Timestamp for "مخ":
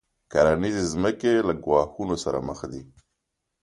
2.47-2.59